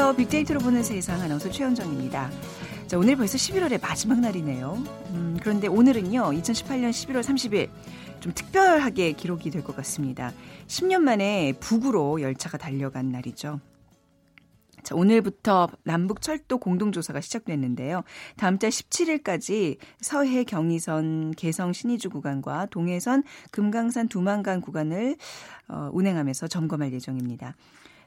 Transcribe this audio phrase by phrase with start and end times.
[0.00, 0.16] 안녕하세요.
[0.16, 2.30] 빅데이터로 보는 세상 아나운서 최현정입니다.
[2.86, 4.82] 자, 오늘 벌써 11월의 마지막 날이네요.
[5.10, 7.68] 음, 그런데 오늘은요, 2018년 11월 30일
[8.20, 10.32] 좀 특별하게 기록이 될 것 같습니다.
[10.68, 13.60] 10년 만에 북으로 열차가 달려간 날이죠.
[14.82, 18.02] 자, 오늘부터 남북 철도 공동조사가 시작됐는데요.
[18.38, 25.16] 다음 달 17일까지 서해 경의선 개성 신의주 구간과 동해선 금강산 두만간 구간을
[25.68, 27.54] 어, 운행하면서 점검할 예정입니다.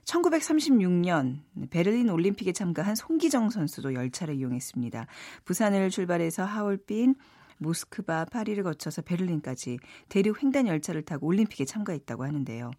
[0.06, 1.40] 1936년
[1.70, 5.08] 베를린 올림픽에 참가한 송기정 선수도 열차를 이용했습니다.
[5.46, 7.16] 부산을 출발해서 하얼빈,
[7.58, 9.80] 모스크바, 파리를 거쳐서 베를린까지
[10.10, 12.72] 대륙 횡단 열차를 타고 올림픽에 참가했다고 하는데요.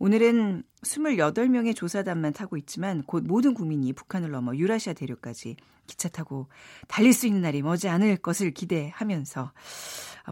[0.00, 5.56] 오늘은 28명의 조사단만 타고 있지만 곧 모든 국민이 북한을 넘어 유라시아 대륙까지
[5.88, 6.46] 기차 타고
[6.86, 9.52] 달릴 수 있는 날이 머지 않을 것을 기대하면서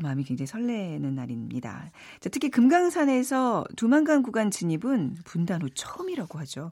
[0.02, 1.90] 마음이 굉장히 설레는 날입니다.
[2.20, 6.70] 자, 특히 금강산에서 두만강 구간 진입은 분단 후 처음이라고 하죠.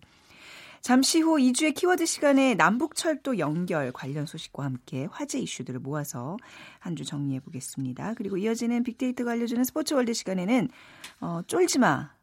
[0.83, 6.37] 잠시 후 이 주의 키워드 시간에 남북철도 연결 관련 소식과 함께 화제 이슈들을 모아서
[6.79, 8.13] 한 주 정리해 보겠습니다.
[8.19, 10.69] 그리고 이어지는 빅데이터가 알려주는 스포츠 월드 시간에는
[11.21, 12.14] 어, 쫄지마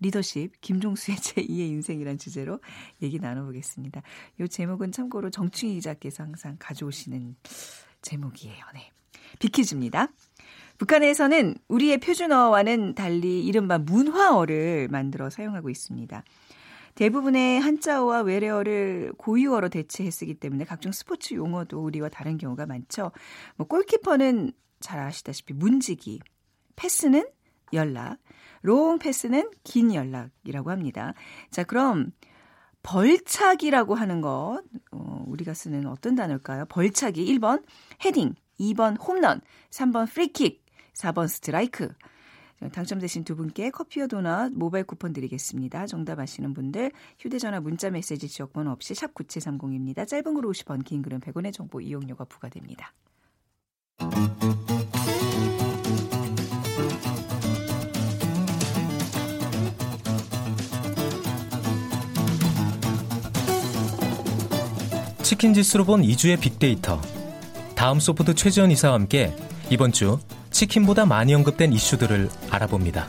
[0.00, 2.60] 리더십 김종수의 제2의 인생이란 주제로
[3.02, 4.02] 얘기 나눠보겠습니다.
[4.40, 7.36] 이 제목은 참고로 정충희 기자께서 항상 가져오시는
[8.02, 8.64] 제목이에요.
[8.74, 8.90] 네.
[9.38, 10.08] 퀴즈입니다.
[10.78, 16.22] 북한에서는 우리의 표준어와는 달리 이른바 문화어를 만들어 사용하고 있습니다.
[16.94, 23.12] 대부분의 한자어와 외래어를 고유어로 대체해 쓰기 때문에 각종 스포츠 용어도 우리와 다른 경우가 많죠.
[23.56, 26.20] 뭐 골키퍼는 잘 아시다시피 문지기,
[26.74, 27.26] 패스는
[27.72, 28.18] 연락,
[28.62, 31.14] 롱 패스는 긴 연락이라고 합니다.
[31.50, 32.12] 자, 그럼
[32.82, 34.62] 벌차기라고 하는 것,
[34.92, 36.66] 어, 우리가 쓰는 어떤 단어일까요?
[36.66, 37.64] 벌차기 1번
[38.04, 39.40] 헤딩, 2번 홈런,
[39.70, 41.92] 3번 프리킥, 4번 스트라이크.
[42.72, 45.86] 당첨되신 두 분께 커피와 도넛 모바일 쿠폰 드리겠습니다.
[45.86, 50.08] 정답 아시는 분들 휴대전화 문자 메시지 지역번호 없이 샵 9730입니다.
[50.08, 52.94] 짧은 글 50원, 긴 글은 100원의 정보 이용료가 부과됩니다.
[65.26, 67.00] 치킨 지수로 본 2주의 빅데이터.
[67.74, 69.34] 다음 소프트 최지원 이사와 함께
[69.70, 70.20] 이번 주
[70.52, 73.08] 치킨보다 많이 언급된 이슈들을 알아봅니다.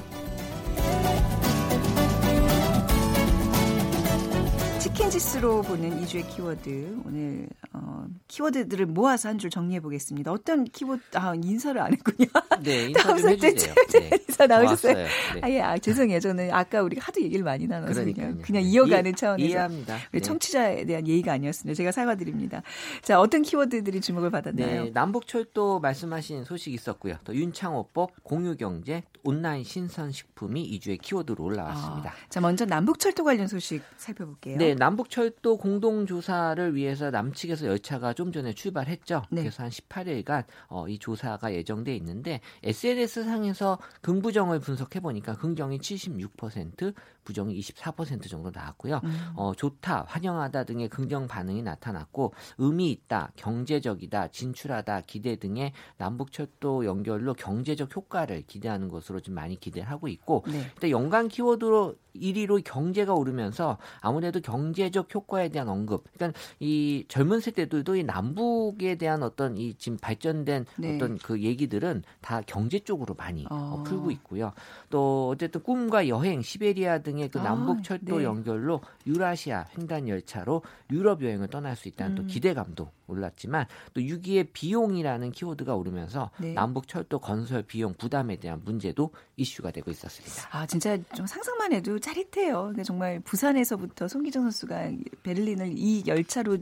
[5.28, 7.02] 지수로 보는 2주의 키워드.
[7.06, 10.32] 오늘 어, 키워드들을 모아서 한 줄 정리해 보겠습니다.
[10.32, 12.30] 어떤 키워드 아 인사를 안 했군요.
[12.64, 13.76] 네, 인사 좀 해주세요.
[13.92, 14.10] 네.
[14.28, 14.94] 인사 나오셨어요.
[14.94, 15.08] 네.
[15.42, 16.22] 아, 예, 아, 죄송해요.
[16.22, 18.28] 저는 아까 우리가 하도 얘기를 많이 나눠서 그러니까요.
[18.30, 19.98] 그냥, 그냥 이어가는 이, 차원에서 이해합니다.
[20.14, 20.20] 네.
[20.22, 21.76] 청취자에 대한 예의가 아니었습니다.
[21.76, 22.64] 제가 사과드립니다.
[23.02, 24.84] 자, 어떤 키워드들이 주목을 받았나요?
[24.86, 27.18] 네, 남북철도 말씀하신 소식이 있었고요.
[27.26, 32.12] 또 윤창호법, 공유경제, 온라인 신선식품이 2주의 키워드로 올라왔습니다.
[32.12, 34.58] 아, 자, 먼저 남북철도 관련 소식 살펴볼게요.
[34.58, 39.24] 네, 남북 철도 공동 조사를 위해서 남측에서 열차가 좀 전에 출발했죠.
[39.32, 39.42] 네.
[39.42, 46.94] 그래서 한 18일간 어, 이 조사가 예정돼 있는데 SNS 상에서 긍부정을 분석해 보니까 긍정이 76%,
[47.28, 49.02] 부정이 24% 정도 나왔고요.
[49.04, 49.32] 음.
[49.36, 57.34] 어, 좋다, 환영하다 등의 긍정 반응이 나타났고 의미 있다, 경제적이다, 진출하다, 기대 등의 남북철도 연결로
[57.34, 60.72] 경제적 효과를 기대하는 것으로 좀 많이 기대를 하고 있고 네.
[60.76, 66.06] 일단 연간 키워드로 1위로 경제가 오르면서 아무래도 경제적 효과에 대한 언급.
[66.14, 70.96] 그러니까 이 젊은 세대들도 이 남북에 대한 어떤 이 지금 발전된 네.
[70.96, 73.84] 어떤 그 얘기들은 다 경제 쪽으로 많이 어.
[73.86, 74.54] 풀고 있고요.
[74.90, 78.24] 또 어쨌든 꿈과 여행, 시베리아 등 의그 아, 남북 철도 아, 네.
[78.24, 80.62] 연결로 유라시아 횡단 열차로
[80.92, 82.16] 유럽 여행을 떠날 수 있다는 음.
[82.16, 86.54] 또 기대감도 올랐지만 또 6위의 비용이라는 키워드가 오르면서 네.
[86.54, 90.50] 남북 철도 건설 비용 부담에 대한 문제도 이슈가 되고 있었습니다.
[90.52, 92.74] 아 진짜 좀 상상만 해도 짜릿해요.
[92.84, 94.92] 정말 부산에서부터 송기정 선수가
[95.24, 96.58] 베를린을 이 열차로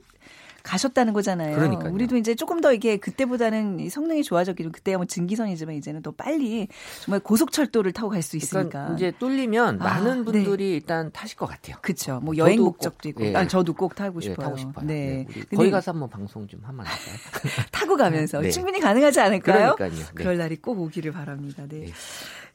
[0.66, 1.56] 가셨다는 거잖아요.
[1.56, 1.94] 그러니까요.
[1.94, 6.68] 우리도 이제 조금 더 이게 그때보다는 성능이 좋아졌기로 그때야 뭐 증기선이지만 이제는 또 빨리
[7.04, 8.70] 정말 고속철도를 타고 갈 수 있으니까.
[8.70, 10.24] 그러니까 이제 뚫리면 아, 많은 네.
[10.24, 10.76] 분들이 네.
[10.76, 11.78] 일단 타실 것 같아요.
[11.82, 12.20] 그렇죠.
[12.24, 13.24] 뭐 여행 목적도 있고.
[13.24, 13.36] 예.
[13.36, 14.46] 아, 저도 꼭 타고 예, 싶어요.
[14.46, 14.86] 타고 싶어요.
[14.86, 15.28] 네.
[15.30, 15.56] 네.
[15.56, 17.66] 거기 가서 한번 방송 좀 하면 안 될까요?
[17.72, 18.50] 타고 가면서 네.
[18.50, 19.76] 충분히 가능하지 않을까요?
[19.76, 19.92] 그러니까요.
[19.92, 20.12] 네.
[20.16, 21.64] 그럴 날이 꼭 오기를 바랍니다.
[21.70, 21.86] 네.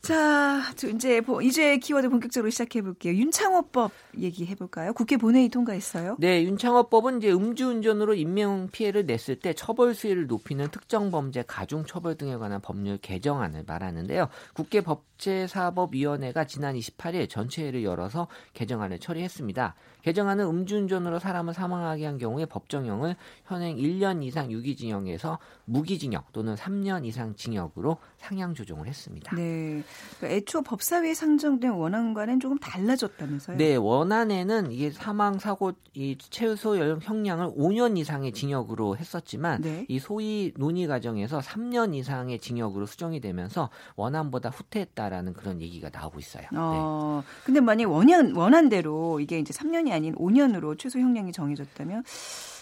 [0.02, 0.08] 네.
[0.08, 0.62] 자,
[0.94, 3.14] 이제 이제 키워드 본격적으로 시작해 볼게요.
[3.14, 4.92] 윤창호법 얘기해 볼까요?
[4.94, 6.16] 국회 본회의 통과했어요?
[6.18, 12.16] 네, 윤창호법은 이제 음주운전으로 인명 피해를 냈을 때 처벌 수위를 높이는 특정 범죄 가중 처벌
[12.16, 14.28] 등에 관한 법률 개정안을 말하는데요.
[14.54, 19.74] 국회 법제사법위원회가 지난 28일 전체회를 열어서 개정안을 처리했습니다.
[20.02, 27.34] 개정안은 음주운전으로 사람을 사망하게 한 경우에 법정형을 현행 1년 이상 유기징역에서 무기징역 또는 3년 이상
[27.34, 29.34] 징역으로 상향 조정을 했습니다.
[29.36, 29.82] 네.
[30.18, 33.56] 그러니까 애초 법사위에 상정된 원안과는 조금 달라졌다면서요?
[33.56, 39.86] 네, 원안에는 이게 사망 사고 이 최소 형량을 5년 이상의 징역으로 했었지만 네.
[39.88, 46.44] 이 소위 논의 과정에서 3년 이상의 징역으로 수정이 되면서 원안보다 후퇴했다라는 그런 얘기가 나오고 있어요.
[46.54, 47.44] 어, 네.
[47.44, 52.04] 근데 만약 원안 원안대로 이게 이제 3년 이 아닌 5년으로 최소 형량이 정해졌다면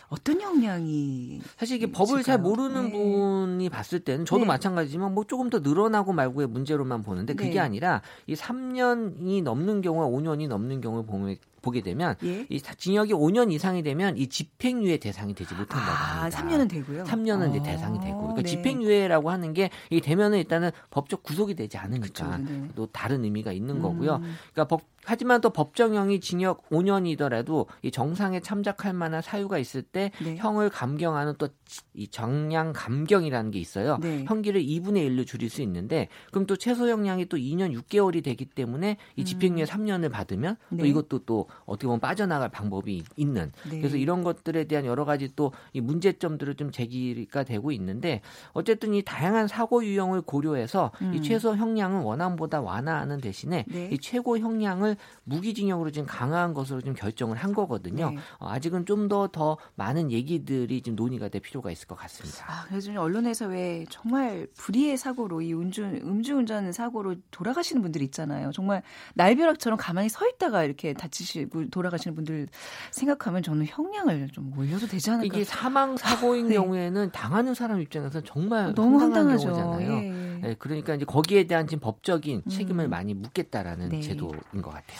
[0.08, 2.92] 어떤 영향이 사실 이게 법을 잘 모르는 네.
[2.92, 4.46] 분이 봤을 때는 저도 네.
[4.46, 7.58] 마찬가지지만 뭐 조금 더 늘어나고 말고의 문제로만 보는데 그게 네.
[7.58, 12.46] 아니라 이 3년이 넘는 경우와 5년이 넘는 경우를 보면 보게 되면 예?
[12.48, 16.40] 이 징역이 5년 이상이 되면 이 집행유예 대상이 되지 못한다고 아, 합니다.
[16.40, 17.04] 3년은 되고요.
[17.04, 17.50] 3년은 어.
[17.50, 18.18] 이제 대상이 되고.
[18.18, 18.48] 그러니까 네.
[18.48, 22.68] 집행유예라고 하는 게 이 되면은 일단은 법적 구속이 되지 않으니까 그쵸, 네.
[22.76, 23.82] 또 다른 의미가 있는 음.
[23.82, 24.20] 거고요.
[24.52, 30.36] 그러니까 법 하지만 또 법정형이 징역 5년이더라도 이 정상에 참작할 만한 사유가 있을 때 네.
[30.36, 31.48] 형을 감경하는 또
[31.94, 33.98] 이 정량 감경이라는 게 있어요.
[34.00, 34.24] 네.
[34.26, 38.96] 형기를 2분의 1로 줄일 수 있는데 그럼 또 최소 형량이 또 2년 6개월이 되기 때문에
[39.16, 39.66] 이 집행유예 음.
[39.66, 40.88] 3년을 받으면 또 네.
[40.88, 43.78] 이것도 또 어떻게 보면 빠져나갈 방법이 있는 네.
[43.78, 48.20] 그래서 이런 것들에 대한 여러 가지 또 이 문제점들을 좀 제기가 되고 있는데
[48.52, 51.14] 어쨌든 이 다양한 사고 유형을 고려해서 음.
[51.14, 53.88] 이 최소 형량은 원안보다 완화하는 대신에 네.
[53.92, 58.10] 이 최고 형량을 무기징역으로 지금 강화한 것으로 좀 결정을 한 거거든요.
[58.10, 58.18] 네.
[58.38, 62.44] 어, 아직은 좀 더더 더 많은 얘기들이 지금 논의가 될 필요가 있을 것 같습니다.
[62.46, 68.50] 아, 그래서 언론에서 왜 정말 불의의 사고로 이 음주 음주운전 사고로 돌아가시는 분들 있잖아요.
[68.52, 68.82] 정말
[69.14, 72.48] 날벼락처럼 가만히 서 있다가 이렇게 다치시고 돌아가시는 분들
[72.90, 75.26] 생각하면 저는 형량을 좀 올려도 되지 않을까.
[75.26, 76.54] 이게 사망 사고인 네.
[76.54, 79.92] 경우에는 당하는 사람 입장에서 정말 너무 황당한 경우잖아요.
[79.92, 80.27] 예, 예.
[80.42, 82.90] 네, 그러니까 이제 거기에 대한 지금 법적인 책임을 음.
[82.90, 84.00] 많이 묻겠다라는 네.
[84.00, 84.98] 제도인 것 같아요.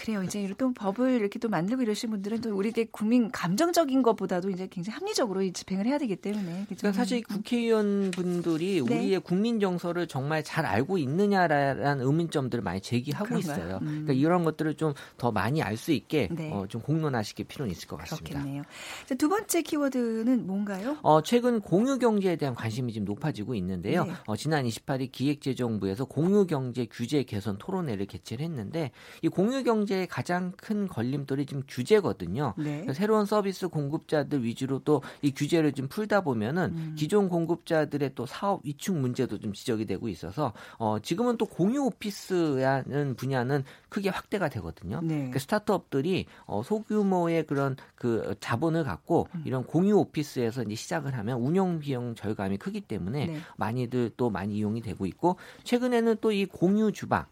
[0.00, 0.22] 그래요.
[0.22, 4.94] 이제 또 법을 이렇게 또 만들고 이러신 분들은 또 우리 국민 감정적인 것보다도 이제 굉장히
[4.94, 6.66] 합리적으로 집행을 해야 되기 때문에.
[6.68, 7.36] 그러니까 사실 음.
[7.36, 8.80] 국회의원 분들이 네.
[8.80, 13.38] 우리의 국민 정서를 정말 잘 알고 있느냐라는 의문점들을 많이 제기하고?
[13.38, 13.78] 있어요.
[13.82, 14.04] 음.
[14.04, 16.50] 그러니까 이런 것들을 좀 더 많이 알 수 있게 네.
[16.52, 18.40] 어, 좀 공론화시킬 필요는 있을 것 같습니다.
[18.40, 18.62] 그렇겠네요.
[19.06, 20.98] 자, 두 번째 키워드는 뭔가요?
[21.02, 24.04] 어, 최근 공유 경제에 대한 관심이 지금 높아지고 있는데요.
[24.04, 24.12] 네.
[24.26, 28.90] 어, 지난 28일 기획재정부에서 공유 경제 규제 개선 토론회를 개최를 했는데
[29.22, 32.54] 이 공유 경제 의 가장 큰 걸림돌이 지금 규제거든요.
[32.58, 32.86] 네.
[32.92, 36.94] 새로운 서비스 공급자들 위주로 또 이 규제를 좀 풀다 보면은 음.
[36.96, 43.16] 기존 공급자들의 또 사업 위축 문제도 좀 지적이 되고 있어서 어, 지금은 또 공유 오피스라는
[43.16, 45.00] 분야는 크게 확대가 되거든요.
[45.02, 45.14] 네.
[45.16, 49.42] 그러니까 스타트업들이 어, 소규모의 그런 그 자본을 갖고 음.
[49.44, 53.40] 이런 공유 오피스에서 이제 시작을 하면 운영 비용 절감이 크기 때문에 네.
[53.56, 57.26] 많이들 또 많이 이용이 되고 있고 최근에는 또 이 공유 주방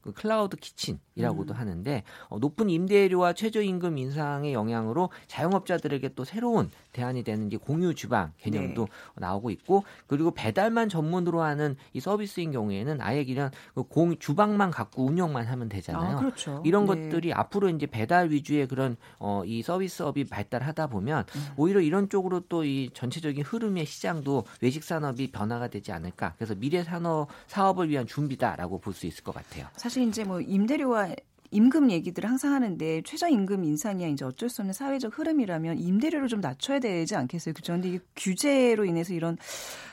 [0.00, 1.56] 그 cloud kitchen이라고도 음.
[1.56, 8.32] 하는데 어, 높은 임대료와 최저임금 인상의 영향으로 자영업자들에게 또 새로운 대안이 되는 게 공유 주방
[8.38, 9.20] 개념도 네.
[9.20, 15.04] 나오고 있고 그리고 배달만 전문으로 하는 이 서비스인 경우에는 아예 그냥 그 공유 주방만 갖고
[15.04, 16.16] 운영만 하면 되잖아요.
[16.16, 16.60] 아, 그렇죠.
[16.64, 16.94] 이런 네.
[17.10, 21.48] 것들이 앞으로 이제 배달 위주의 그런 어, 이 서비스업이 발달하다 보면 음.
[21.56, 26.34] 오히려 이런 쪽으로 또 이 전체적인 흐름의 시장도 외식 산업이 변화가 되지 않을까.
[26.36, 29.61] 그래서 미래 산업 사업을 위한 준비다라고 볼 수 있을 것 같아요.
[29.76, 31.14] 사실 이제 뭐 임대료와
[31.52, 36.78] 임금 얘기들을 항상 하는데 최저임금 인상이야 이제 어쩔 수 없는 사회적 흐름이라면 임대료를 좀 낮춰야
[36.78, 37.52] 되지 않겠어요?
[37.52, 37.74] 그죠?
[37.74, 39.36] 근데 이 규제로 인해서 이런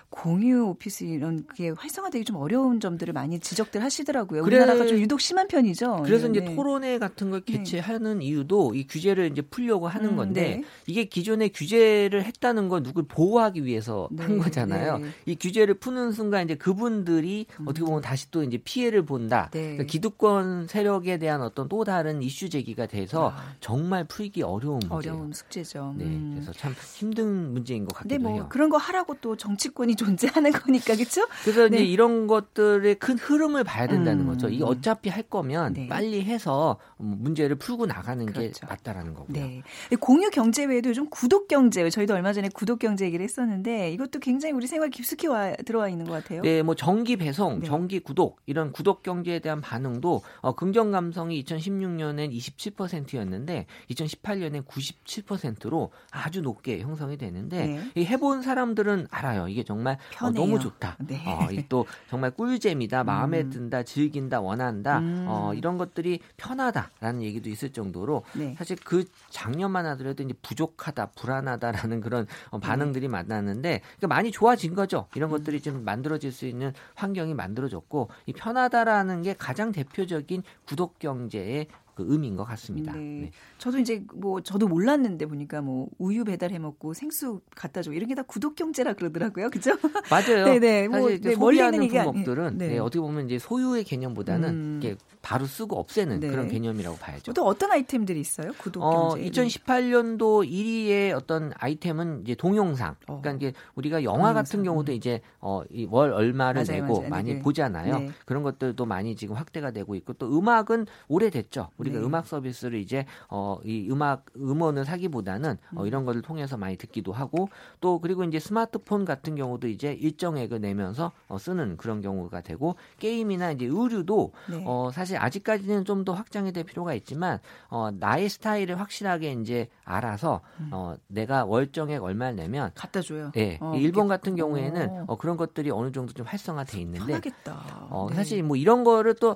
[0.09, 4.43] 공유 오피스 이런 그게 활성화되기 좀 어려운 점들을 많이 지적들 하시더라고요.
[4.43, 6.01] 그래, 우리나라가 좀 유독 심한 편이죠.
[6.03, 6.39] 그래서 네.
[6.39, 7.57] 이제 토론회 같은 걸 네.
[7.57, 8.25] 개최하는 네.
[8.25, 10.63] 이유도 이 규제를 이제 풀려고 하는 음, 건데 네.
[10.87, 14.97] 이게 기존에 규제를 했다는 건 누굴 보호하기 위해서 네, 한 거잖아요.
[14.97, 15.09] 네.
[15.27, 17.67] 이 규제를 푸는 순간 이제 그분들이 음.
[17.67, 19.49] 어떻게 보면 다시 또 이제 피해를 본다.
[19.51, 23.53] 그러니까 기득권 세력에 대한 어떤 또 다른 이슈 제기가 돼서 아.
[23.59, 25.13] 정말 풀기 어려운 문제예요.
[25.15, 25.93] 어려운 숙제죠.
[25.97, 26.31] 네, 음.
[26.33, 28.47] 그래서 참 힘든 문제인 것 같기도 뭐 해요.
[28.49, 31.27] 그런 거 하라고 또 정치권이 존재하는 거니까 그렇죠?
[31.43, 31.77] 그래서 네.
[31.77, 34.27] 이제 이런 것들의 큰 흐름을 봐야 된다는 음.
[34.27, 34.47] 거죠.
[34.47, 35.87] 이게 어차피 할 거면 네.
[35.87, 38.61] 빨리 해서 문제를 풀고 나가는 그렇죠.
[38.61, 39.33] 게 맞다라는 거고요.
[39.33, 39.61] 네.
[39.99, 44.53] 공유 경제 외에도 요즘 구독 경제 저희도 얼마 전에 구독 경제 얘기를 했었는데 이것도 굉장히
[44.53, 46.41] 우리 생활 깊숙이 와, 들어와 있는 것 같아요.
[46.41, 47.67] 네, 뭐 정기 배송, 네.
[47.67, 56.41] 정기 구독 이런 구독 경제에 대한 반응도 어, 긍정 감성이 2016년엔 27%였는데 2018년엔 97%로 아주
[56.41, 57.81] 높게 형성이 되는데 네.
[57.95, 59.47] 이 해본 사람들은 알아요.
[59.47, 59.88] 이게 정말
[60.21, 60.97] 어, 너무 좋다.
[60.99, 61.23] 네.
[61.25, 63.03] 어, 또 정말 꿀잼이다.
[63.03, 63.49] 마음에 음.
[63.49, 63.83] 든다.
[63.83, 64.41] 즐긴다.
[64.41, 64.99] 원한다.
[64.99, 65.25] 음.
[65.27, 68.55] 어, 이런 것들이 편하다라는 얘기도 있을 정도로 네.
[68.57, 71.11] 사실 그 작년만 하더라도 이제 부족하다.
[71.15, 73.11] 불안하다라는 그런 어, 반응들이 네.
[73.11, 75.07] 많았는데 그러니까 많이 좋아진 거죠.
[75.15, 75.37] 이런 음.
[75.37, 81.67] 것들이 좀 만들어질 수 있는 환경이 만들어졌고 이 편하다라는 게 가장 대표적인 구독 경제의
[81.99, 82.93] 그 의미인 것 같습니다.
[82.93, 82.99] 네.
[82.99, 83.31] 네.
[83.57, 88.19] 저도 이제 뭐 저도 몰랐는데 보니까 뭐 우유 배달해 먹고 생수 갖다 줘 이런 게
[88.19, 89.49] 다 구독 경제라 그러더라고요.
[89.51, 89.77] 그죠?
[90.09, 90.45] 맞아요.
[90.45, 90.59] 네네.
[90.59, 90.87] 네.
[90.89, 92.67] 뭐 사실 네, 소비하는 품목들은 네.
[92.67, 92.79] 네.
[92.79, 94.79] 어떻게 보면 이제 소유의 개념보다는 음.
[94.81, 96.27] 이게 바로 쓰고 없애는 네.
[96.29, 97.33] 그런 개념이라고 봐야죠.
[97.33, 98.51] 또 어떤 아이템들이 있어요?
[98.57, 99.21] 구독 경제.
[99.21, 102.95] 어, 2018년도 1위의 어떤 아이템은 이제 동영상.
[103.07, 103.21] 어.
[103.21, 107.09] 그러니까 이제 우리가 영화 같은 경우도 이제 어, 월 얼마를 맞아요, 내고 맞아요.
[107.09, 108.09] 많이 보잖아요.
[108.25, 111.69] 그런 것들도 많이 지금 확대가 되고 있고 또 음악은 오래됐죠.
[111.77, 116.75] 우리 가 음악 서비스를 이제 어, 이 음악 음원을 사기보다는 어, 이런 것을 통해서 많이
[116.75, 117.49] 듣기도 하고
[117.81, 123.51] 또 그리고 이제 스마트폰 같은 경우도 이제 일정액을 내면서 어, 쓰는 그런 경우가 되고 게임이나
[123.51, 124.63] 이제 의류도 네.
[124.65, 130.41] 어, 사실 아직까지는 좀 더 확장이 될 필요가 있지만 어, 나의 스타일을 확실하게 이제 알아서
[130.59, 130.69] 음.
[130.71, 133.31] 어, 내가 월정액 얼마를 내면 갖다 줘요.
[133.35, 133.57] 예.
[133.61, 137.87] 어, 일본 같은 경우에는 어, 그런 것들이 어느 정도 좀 활성화돼 있는데 편하겠다.
[137.89, 138.15] 어, 네.
[138.15, 139.35] 사실 뭐 이런 거를 또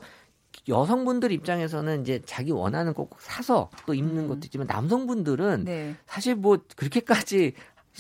[0.68, 4.28] 여성분들 입장에서는 이제 자기 원하는 꼭 사서 또 입는 음.
[4.28, 5.96] 것도 있지만 남성분들은 네.
[6.06, 7.54] 사실 뭐 그렇게까지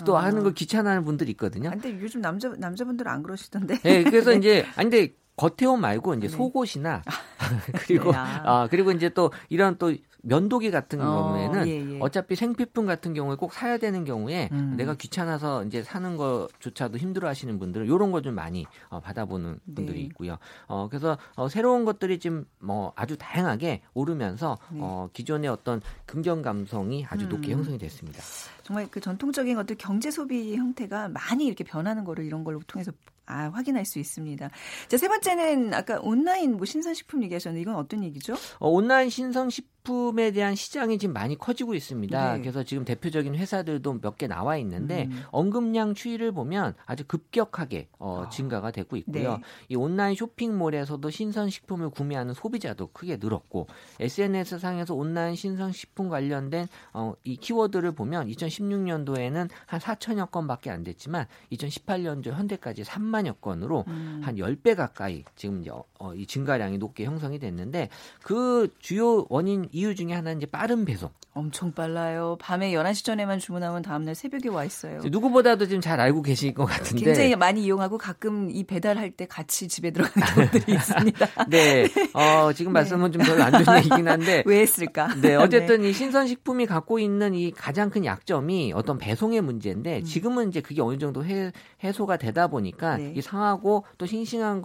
[0.05, 0.17] 또 어.
[0.17, 1.69] 하는 걸 귀찮아하는 분들이 있거든요.
[1.69, 3.79] 근데 요즘 남자 남자분들은 안 그러시던데.
[3.79, 4.37] 네, 그래서 네.
[4.37, 6.33] 이제 아니 근데 겉에옷 말고 이제 네.
[6.33, 7.03] 속옷이나
[7.85, 8.41] 그리고 네, 아.
[8.45, 9.93] 아 그리고 이제 또 이런 또
[10.23, 11.99] 면도기 같은 어, 경우에는 예, 예.
[12.01, 14.73] 어차피 생필품 같은 경우에 꼭 사야 되는 경우에 음.
[14.75, 19.99] 내가 귀찮아서 이제 사는 것조차도 힘들어 하시는 분들은 이런 거 좀 많이 어, 받아보는 분들이
[19.99, 20.05] 네.
[20.05, 20.37] 있고요.
[20.67, 24.79] 어, 그래서 어, 새로운 것들이 지금 뭐 아주 다양하게 오르면서 네.
[24.81, 27.57] 어, 기존의 어떤 긍정 감성이 아주 높게 음.
[27.57, 28.21] 형성이 됐습니다.
[28.63, 32.91] 정말 그 전통적인 것들 경제 소비 형태가 많이 이렇게 변하는 거를 이런 걸로 통해서
[33.25, 34.49] 아, 확인할 수 있습니다.
[34.89, 38.35] 자, 세 번째는 아까 온라인 뭐 신선식품 얘기하셨는데 이건 어떤 얘기죠?
[38.59, 39.82] 어, 온라인 신선식품
[40.19, 42.33] 에 대한 시장이 지금 많이 커지고 있습니다.
[42.33, 42.41] 네.
[42.41, 45.23] 그래서 지금 대표적인 회사들도 몇 개 나와 있는데 음.
[45.31, 48.29] 언급량 추이를 보면 아주 급격하게 어, 아.
[48.29, 49.37] 증가가 되고 있고요.
[49.37, 49.43] 네.
[49.69, 53.67] 이 온라인 쇼핑몰에서도 신선 식품을 구매하는 소비자도 크게 늘었고
[53.99, 60.83] SNS 상에서 온라인 신선 식품 관련된 어, 이 키워드를 보면 2016년도에는 한 4천여 건밖에 안
[60.83, 64.21] 됐지만 2018년도 현대까지 3 3만여 건으로 음.
[64.23, 65.63] 한 10배 가까이 지금
[65.99, 67.89] 어, 이 증가량이 높게 형성이 됐는데
[68.21, 71.09] 그 주요 원인 이유 중에 하나는 이제 빠른 배송.
[71.33, 72.37] 엄청 빨라요.
[72.39, 74.99] 밤에 11시 전에만 주문하면 다음날 새벽에 와 있어요.
[75.03, 77.05] 누구보다도 지금 잘 알고 계실 것 같은데.
[77.05, 81.27] 굉장히 많이 이용하고 가끔 이 배달할 때 같이 집에 들어가는 경우들이 있습니다.
[81.49, 81.87] 네.
[82.13, 82.79] 어, 지금 네.
[82.81, 84.43] 말씀은 좀 별로 안 좋은 얘기긴 한데.
[84.45, 85.07] 왜 했을까?
[85.19, 85.33] 네.
[85.35, 85.89] 어쨌든 네.
[85.89, 90.03] 이 신선식품이 갖고 있는 이 가장 큰 약점이 어떤 배송의 문제인데 음.
[90.03, 91.51] 지금은 이제 그게 어느 정도 해,
[91.83, 93.13] 해소가 되다 보니까 네.
[93.15, 94.61] 이 상하고 또 싱싱한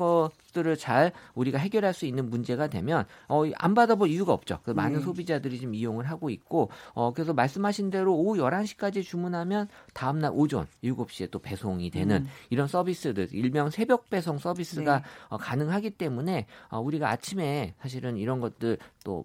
[0.48, 4.58] 것들을 잘 우리가 해결할 수 있는 문제가 되면 어, 안 받아볼 이유가 없죠.
[4.62, 5.04] 그 많은 네.
[5.04, 11.30] 소비자들이 좀 이용을 하고 있고 어, 그래서 말씀하신 대로 오후 11시까지 주문하면 다음날 오전 7시에
[11.30, 12.28] 또 배송이 되는 음.
[12.50, 15.04] 이런 서비스들 일명 새벽 배송 서비스가 네.
[15.28, 19.24] 어, 가능하기 때문에 어, 우리가 아침에 사실은 이런 것들 또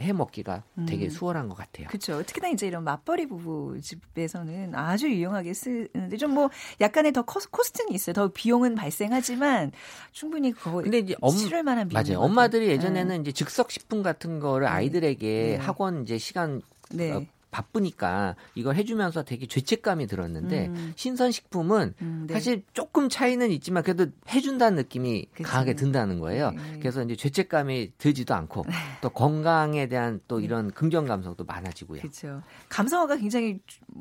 [0.00, 1.10] 해 먹기가 되게 음.
[1.10, 1.88] 수월한 것 같아요.
[1.88, 2.22] 그렇죠.
[2.22, 6.50] 특히나 이제 이런 맞벌이 부부 집에서는 아주 유용하게 쓰는데 좀 뭐
[6.80, 8.12] 약간의 더 코스트는 있어요.
[8.12, 9.72] 더 비용은 발생하지만
[10.12, 12.20] 충분히 그거 근데 이제 엄, 치를 만한 비용 맞아요.
[12.20, 13.20] 엄마들이 예전에는 네.
[13.22, 14.72] 이제 즉석 식품 같은 거를 네.
[14.72, 15.64] 아이들에게 네.
[15.64, 17.26] 학원 이제 시간 네.
[17.46, 20.92] 어, 바쁘니까 이걸 해주면서 되게 죄책감이 들었는데 음.
[20.96, 22.34] 신선식품은 음, 네.
[22.34, 25.42] 사실 조금 차이는 있지만 그래도 해준다는 느낌이 그치.
[25.42, 26.50] 강하게 든다는 거예요.
[26.50, 26.78] 네.
[26.78, 28.72] 그래서 이제 죄책감이 들지도 않고 네.
[29.00, 30.44] 또 건강에 대한 또 네.
[30.44, 32.00] 이런 긍정 감성도 많아지고요.
[32.00, 32.42] 그렇죠.
[32.68, 33.60] 감성어가 굉장히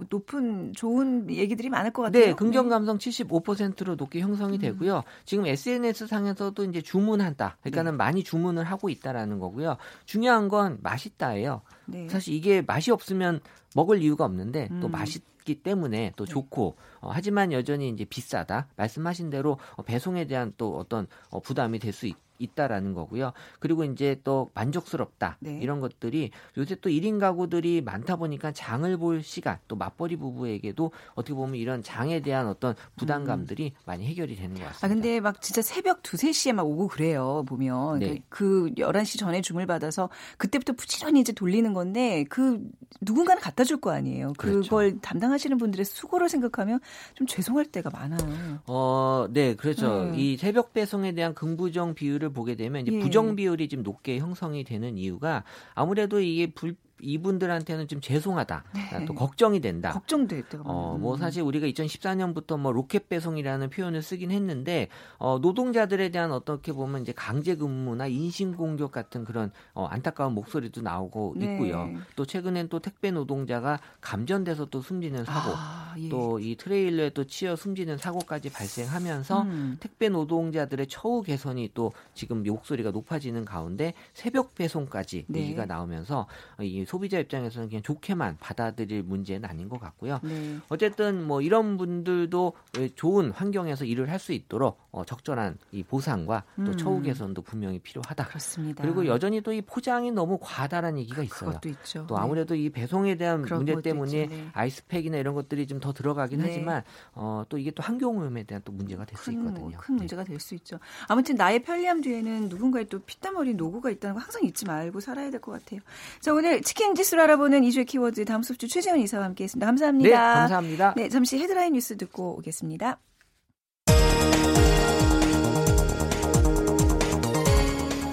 [0.09, 2.25] 높은 좋은 얘기들이 많을 것 같아요.
[2.25, 4.59] 네, 긍정 감성 75%로 높게 형성이 음.
[4.59, 5.03] 되고요.
[5.25, 7.57] 지금 SNS 상에서도 이제 주문한다.
[7.61, 7.97] 그러니까는 네.
[7.97, 9.77] 많이 주문을 하고 있다라는 거고요.
[10.05, 11.61] 중요한 건 맛있다예요.
[11.87, 12.09] 네.
[12.09, 13.41] 사실 이게 맛이 없으면
[13.75, 14.79] 먹을 이유가 없는데 음.
[14.79, 16.31] 또 맛있기 때문에 또 네.
[16.31, 21.79] 좋고 어, 하지만 여전히 이제 비싸다 말씀하신 대로 어, 배송에 대한 또 어떤 어, 부담이
[21.79, 22.15] 될수 있.
[22.39, 23.33] 있다라는 거고요.
[23.59, 25.59] 그리고 이제 또 만족스럽다 네.
[25.61, 31.33] 이런 것들이 요새 또 1인 가구들이 많다 보니까 장을 볼 시간 또 맞벌이 부부에게도 어떻게
[31.33, 33.81] 보면 이런 장에 대한 어떤 부담감들이 음.
[33.85, 34.85] 많이 해결이 되는 것 같습니다.
[34.85, 37.43] 아 근데 막 진짜 새벽 2, 3시에 막 오고 그래요.
[37.47, 38.21] 보면 네.
[38.29, 42.59] 그 11시 전에 주문을 받아서 그때부터 부지런히 이제 돌리는 건데 그
[43.01, 44.33] 누군가는 갖다 줄 거 아니에요.
[44.37, 44.99] 그걸 그렇죠.
[45.01, 46.79] 담당하시는 분들의 수고를 생각하면
[47.13, 48.61] 좀 죄송할 때가 많아요.
[48.67, 50.03] 어, 네, 그렇죠.
[50.03, 50.15] 음.
[50.15, 52.99] 이 새벽 배송에 대한 긍부정 비율을 비율을 보게 되면 이제 예.
[52.99, 55.43] 부정 비율이 좀 높게 형성이 되는 이유가
[55.73, 58.63] 아무래도 이게 불 이분들한테는 좀 죄송하다.
[58.73, 59.05] 네.
[59.05, 59.91] 또 걱정이 된다.
[59.91, 64.87] 걱정될 때가 어, 뭐 사실 우리가 2014년부터 뭐 로켓 배송이라는 표현을 쓰긴 했는데
[65.17, 70.81] 어, 노동자들에 대한 어떻게 보면 이제 강제 근무나 인신 공격 같은 그런 어, 안타까운 목소리도
[70.81, 71.53] 나오고 네.
[71.53, 71.89] 있고요.
[72.15, 76.09] 또 최근엔 또 택배 노동자가 감전돼서 또 숨지는 사고, 아, 예.
[76.09, 79.77] 또이 트레일러에 또 치여 숨지는 사고까지 발생하면서 음.
[79.79, 85.39] 택배 노동자들의 처우 개선이 또 지금 목소리가 높아지는 가운데 새벽 배송까지 네.
[85.39, 86.27] 얘기가 나오면서
[86.61, 90.19] 이 소비자 입장에서는 그냥 좋게만 받아들일 문제는 아닌 것 같고요.
[90.23, 90.57] 네.
[90.69, 92.53] 어쨌든 뭐 이런 분들도
[92.95, 96.77] 좋은 환경에서 일을 할 수 있도록 어, 적절한 이 보상과 또 음.
[96.77, 98.25] 처우 개선도 분명히 필요하다.
[98.25, 98.81] 그렇습니다.
[98.81, 101.49] 그리고 여전히 또 이 포장이 너무 과다라는 얘기가 있어요.
[101.51, 102.05] 그것도 있죠.
[102.07, 102.21] 또 네.
[102.21, 104.35] 아무래도 이 배송에 대한 문제 때문에 있죠.
[104.35, 104.49] 네.
[104.53, 106.47] 아이스팩이나 이런 것들이 좀더 들어가긴 네.
[106.47, 109.77] 하지만 어, 또 이게 또 환경오염에 대한 또 문제가 될수 큰, 있거든요.
[109.77, 109.99] 큰 네.
[110.01, 110.79] 문제가 될 수 있죠.
[111.07, 115.29] 아무튼 나의 편리함 뒤에는 누군가의 또 피땀 어린 노고가 있다는 거 항상 잊지 말고 살아야
[115.31, 115.79] 될 것 같아요.
[116.19, 119.65] 자 오늘 치킨 지수를 알아보는 이주의 키워드 다음 수업주 최재원 이사와 함께했습니다.
[119.65, 120.09] 감사합니다.
[120.09, 120.93] 네, 감사합니다.
[120.95, 122.99] 네, 잠시 헤드라인 뉴스 듣고 오겠습니다.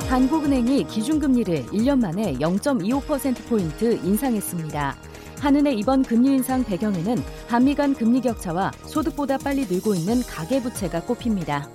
[0.09, 4.97] 한국은행이 기준금리를 1년 만에 0.25%포인트 인상했습니다.
[5.43, 7.17] 한은의 이번 금리 인상 배경에는
[7.49, 11.69] 한미 간 금리 격차와 소득보다 빨리 늘고 있는 가계부채가 꼽힙니다.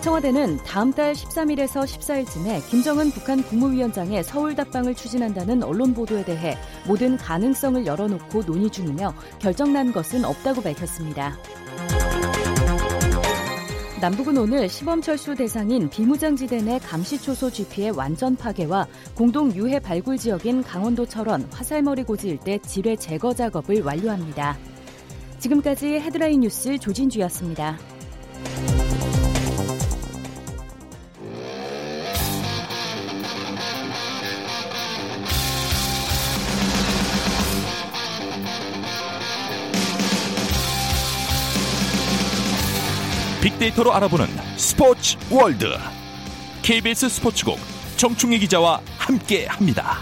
[0.00, 7.18] 청와대는 다음 달 13일에서 14일쯤에 김정은 북한 국무위원장의 서울 답방을 추진한다는 언론 보도에 대해 모든
[7.18, 11.36] 가능성을 열어놓고 논의 중이며 결정 난 것은 없다고 밝혔습니다.
[14.02, 20.64] 남북은 오늘 시범 철수 대상인 비무장지대 내 감시초소 GP의 완전 파괴와 공동 유해 발굴 지역인
[20.64, 24.58] 강원도 철원 화살머리 고지 일대 지뢰 제거 작업을 완료합니다.
[25.38, 27.78] 지금까지 헤드라인 뉴스 조진주였습니다.
[43.42, 45.66] 빅데이터로 알아보는 스포츠 월드
[46.62, 47.58] KBS 스포츠국
[47.96, 49.96] 정충희 기자와 함께 합니다.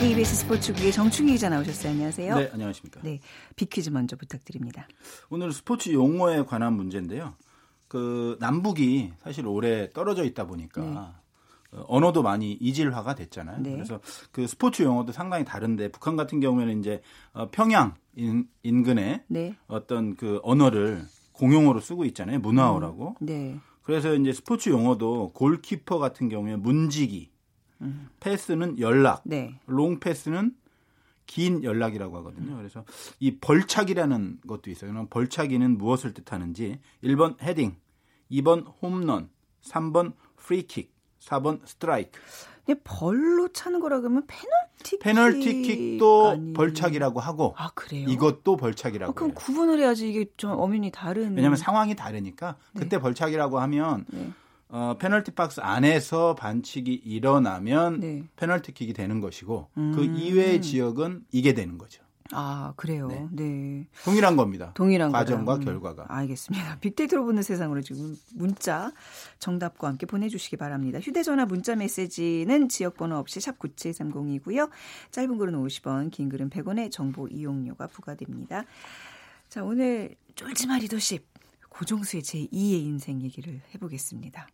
[0.00, 1.92] KBS 스포츠국의 정충희 기자 나오셨어요.
[1.92, 2.34] 안녕하세요.
[2.34, 3.00] 네, 안녕하십니까.
[3.02, 3.20] 네,
[3.56, 4.88] 빅퀴즈 먼저 부탁드립니다.
[5.28, 7.34] 오늘 스포츠 용어에 관한 문제인데요.
[7.88, 11.25] 그 남북이 사실 오래 떨어져 있다 보니까 네.
[11.76, 13.60] 어, 언어도 많이 이질화가 됐잖아요.
[13.60, 13.72] 네.
[13.72, 14.00] 그래서
[14.32, 19.56] 그 스포츠 용어도 상당히 다른데 북한 같은 경우에는 이제 어, 평양 인, 인근에 네.
[19.68, 22.38] 어떤 그 언어를 공용어로 쓰고 있잖아요.
[22.40, 23.16] 문화어라고.
[23.20, 23.60] 네.
[23.82, 27.30] 그래서 이제 스포츠 용어도 골키퍼 같은 경우에 문지기,
[27.82, 28.08] 음.
[28.18, 29.60] 패스는 연락, 네.
[29.66, 30.56] 롱 패스는
[31.26, 32.56] 긴 연락이라고 하거든요.
[32.56, 32.84] 그래서
[33.20, 34.90] 이 벌차기라는 것도 있어요.
[34.92, 37.76] 그럼 벌차기는 무엇을 뜻하는지 1번 헤딩,
[38.30, 39.28] 2번 홈런,
[39.62, 40.95] 3번 프리킥,
[41.26, 42.18] 4번 스트라이크.
[42.64, 48.08] 근데 벌로 차는 거라 그러면 페널티 페널티킥도 아니- 벌차기라고 하고 아, 그래요?
[48.08, 49.34] 이것도 벌차기라고 아, 그럼 해요.
[49.36, 54.30] 구분을 해야지 이게 좀 엄연히 다른 왜냐하면 상황이 다르니까 그때 벌차기라고 하면 네.
[54.68, 58.24] 어, 페널티 박스 안에서 반칙이 일어나면 네.
[58.34, 60.16] 페널티킥이 되는 것이고 그 음.
[60.16, 62.02] 이외의 지역은 이게 되는 거죠.
[62.32, 63.08] 아, 그래요.
[63.08, 63.28] 네.
[63.30, 63.86] 네.
[64.04, 64.72] 동일한 겁니다.
[64.74, 65.60] 동일한 과정과 거랑.
[65.60, 66.06] 음, 결과가.
[66.08, 66.78] 알겠습니다.
[66.80, 68.92] 빅데이터로 보는 세상으로 지금 문자
[69.38, 70.98] 정답과 함께 보내주시기 바랍니다.
[71.00, 74.70] 휴대전화 문자 메시지는 지역번호 없이 샵 9730이고요.
[75.10, 78.64] 짧은 글은 50원, 긴 글은 100원의 정보 이용료가 부과됩니다.
[79.48, 81.24] 자, 오늘 쫄지마 리더십
[81.68, 84.48] 고종수의 제2의 인생 얘기를 해보겠습니다.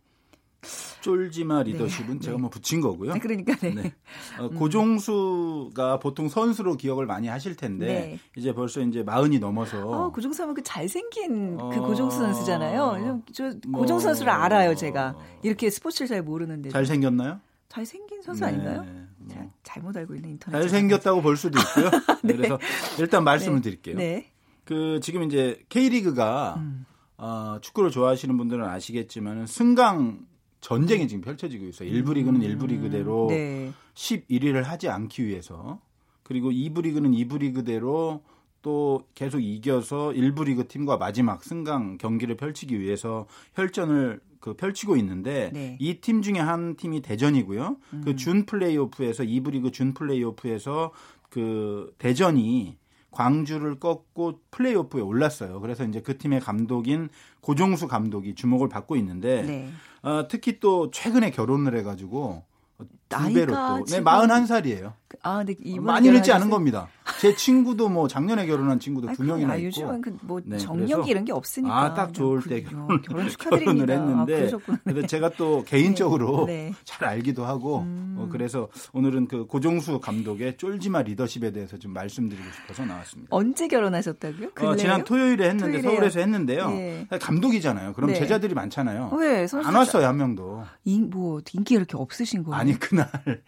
[1.01, 2.25] 쫄지마 리더십은 네.
[2.25, 3.13] 제가 뭐 붙인 거고요.
[3.13, 3.73] 아, 그러니까 네.
[3.73, 3.93] 네.
[4.39, 8.19] 어, 고종수가 보통 선수로 기억을 많이 하실 텐데 네.
[8.37, 11.69] 이제 벌써 이제 마흔이 넘어서 어, 고종수 하면 그 잘생긴 그 어.
[11.69, 13.23] 고종수 선수잖아요.
[13.33, 13.81] 저 뭐.
[13.81, 15.15] 고종수 선수를 알아요, 제가.
[15.43, 16.69] 이렇게 스포츠를 잘 모르는데.
[16.69, 17.39] 잘 생겼나요?
[17.69, 18.83] 잘생긴 선수 아닌가요?
[18.83, 19.29] 뭐.
[19.29, 20.59] 자, 잘못 알고 있는 인터넷.
[20.59, 21.89] 잘 생겼다고 볼 수도 있고요.
[22.21, 22.59] 그래서
[22.99, 23.97] 일단 말씀을 드릴게요.
[23.97, 24.31] 네.
[24.63, 26.85] 그 지금 이제 K리그가 음.
[27.17, 30.19] 어, 축구를 좋아하시는 분들은 아시겠지만 승강
[30.63, 31.91] 전쟁이 지금 펼쳐지고 있어요.
[31.91, 33.27] 1부 리그는 1부 리그대로 음.
[33.27, 33.71] 네.
[33.93, 35.79] 11위를 하지 않기 위해서
[36.23, 38.23] 그리고 2부 리그는 2부 리그대로
[38.61, 45.51] 또 계속 이겨서 1부 리그 팀과 마지막 승강 경기를 펼치기 위해서 혈전을 그 펼치고 있는데
[45.53, 45.77] 네.
[45.81, 47.77] 이팀 중에 한 팀이 대전이고요.
[48.05, 50.91] 그준 플레이오프에서 2부 리그 준 플레이오프에서
[51.29, 52.77] 그 대전이
[53.13, 55.61] 광주를 꺾고 플레이오프에 올랐어요.
[55.61, 57.09] 그래서 이제 그 팀의 감독인
[57.41, 59.69] 고종수 감독이 주목을 받고 있는데 네.
[60.01, 62.43] 어, 특히 또 최근에 결혼을 해가지고
[62.77, 64.93] 두 나이가 배로 또 네, 지금- 41살이에요.
[65.21, 66.87] 아, 근데 많이 늦지 않은 겁니다.
[67.21, 69.67] 제 친구도 뭐 작년에 결혼한 친구도 두 명이나 아, 있고.
[69.67, 71.73] 요즘은 그뭐 네, 정력이 이런 게 없으니까.
[71.81, 73.95] 아, 딱 좋을 때 결혼, 결혼 축하드립니다.
[73.95, 76.53] 결혼을 했는데 아, 그래서 제가 또 개인적으로 네.
[76.69, 76.73] 네.
[76.83, 78.15] 잘 알기도 하고 음.
[78.17, 83.27] 어, 그래서 오늘은 그 고종수 감독의 쫄지마 리더십에 대해서 좀 말씀드리고 싶어서 나왔습니다.
[83.31, 84.49] 언제 결혼하셨다고요?
[84.61, 85.91] 어, 지난 토요일에 했는데 토요일에요.
[85.91, 86.69] 서울에서 했는데요.
[86.71, 87.07] 네.
[87.21, 87.93] 감독이잖아요.
[87.93, 88.15] 그럼 네.
[88.19, 89.11] 제자들이 많잖아요.
[89.17, 90.63] 왜 선수 안 왔어요 한 명도.
[90.85, 92.55] 인, 뭐 인기 이렇게 없으신 거예요?
[92.59, 93.02] 아니 그날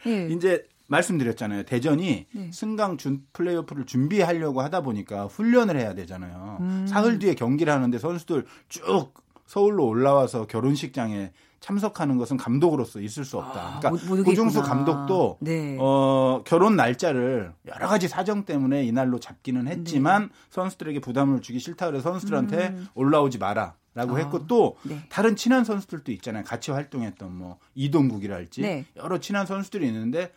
[0.07, 0.27] 예.
[0.29, 1.63] 이제 말씀드렸잖아요.
[1.63, 2.51] 대전이 네.
[2.53, 6.57] 승강 준 플레이오프를 준비하려고 하다 보니까 훈련을 해야 되잖아요.
[6.61, 6.85] 음.
[6.87, 9.11] 사흘 뒤에 경기를 하는데 선수들 쭉
[9.47, 13.59] 서울로 올라와서 결혼식장에 참석하는 것은 감독으로서 있을 수 없다.
[13.59, 14.75] 아, 그러니까 못- 못 고종수 오겠구나.
[14.85, 15.77] 감독도 네.
[15.79, 22.11] 어, 결혼 날짜를 여러 가지 사정 때문에 이날로 잡기는 했지만 선수들에게 부담을 주기 싫다 그래서
[22.11, 22.87] 선수들한테 음.
[22.93, 25.01] 올라오지 마라 라고 아, 했고 또 네.
[25.09, 26.43] 다른 친한 선수들도 있잖아요.
[26.43, 28.85] 같이 활동했던 뭐 이동국이랄지 네.
[28.97, 30.31] 여러 친한 선수들이 있는데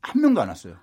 [0.00, 0.74] 한 명도 안 왔어요.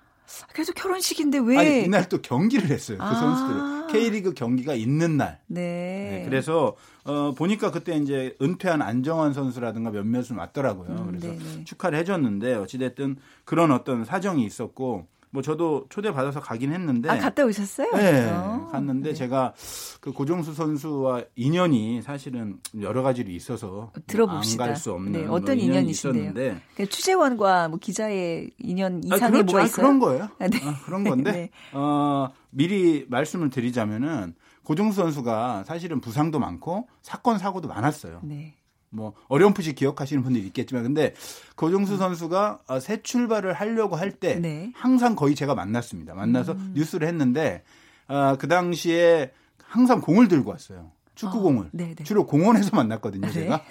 [0.52, 1.58] 그래서 결혼식인데 왜?
[1.58, 2.98] 아니 이날 또 경기를 했어요.
[2.98, 3.14] 그 아.
[3.14, 5.40] 선수들 K리그 경기가 있는 날.
[5.46, 5.60] 네.
[5.60, 10.88] 네, 그래서 어, 보니까 그때 이제 은퇴한 안정환 선수라든가 몇몇은 왔더라고요.
[10.88, 11.64] 음, 그래서 네네.
[11.64, 17.44] 축하를 해줬는데 어찌됐든 그런 어떤 사정이 있었고 뭐 저도 초대 받아서 가긴 했는데 아 갔다
[17.44, 17.88] 오셨어요?
[17.92, 19.14] 네, 어, 갔는데 네.
[19.14, 19.54] 제가
[20.00, 24.64] 그 고종수 선수와 인연이 사실은 여러 가지로 있어서 들어봅시다.
[24.64, 26.22] 안 갈 수 없는 네, 뭐 어떤 인연이 인연이신데요?
[26.30, 29.44] 있었는데 그 취재원과 뭐 기자의 인연 아, 이상의 그렇죠.
[29.46, 29.76] 뭐가 아, 있어요?
[29.86, 30.28] 그런 거예요.
[30.40, 30.58] 아, 네.
[30.64, 31.50] 아, 그런 건데 네.
[31.74, 38.20] 어, 미리 말씀을 드리자면은 고종수 선수가 사실은 부상도 많고 사건 사고도 많았어요.
[38.24, 38.54] 네.
[38.90, 41.52] 뭐 어렴풋이 기억하시는 분들이 있겠지만 근데 음.
[41.56, 44.72] 고종수 선수가 어, 새 출발을 하려고 할때 네.
[44.74, 46.14] 항상 거의 제가 만났습니다.
[46.14, 46.72] 만나서 음.
[46.74, 47.62] 뉴스를 했는데
[48.08, 49.30] 어, 그 당시에
[49.62, 50.90] 항상 공을 들고 왔어요.
[51.14, 51.66] 축구공을.
[51.66, 51.96] 아, 네네.
[52.04, 53.32] 주로 공원에서 만났거든요, 네.
[53.32, 53.62] 제가.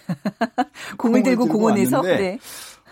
[0.98, 2.40] 공을 들고 공원에서 왔는데 네.